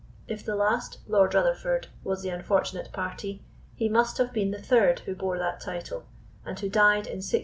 If 0.27 0.43
the 0.43 0.55
last 0.55 0.97
Lord 1.07 1.35
Rutherford 1.35 1.89
was 2.03 2.23
the 2.23 2.29
unfortunate 2.29 2.91
party, 2.91 3.43
he 3.75 3.87
must 3.87 4.17
have 4.17 4.33
been 4.33 4.49
the 4.49 4.57
third 4.59 5.01
who 5.01 5.13
bore 5.13 5.37
that 5.37 5.59
title, 5.61 6.07
and 6.43 6.59
who 6.59 6.69
died 6.69 7.05
in 7.05 7.21
1685. 7.21 7.39